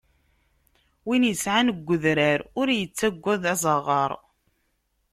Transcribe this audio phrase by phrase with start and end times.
[1.07, 4.11] Win yesεan deg d urar ur yettagad azaɣaṛ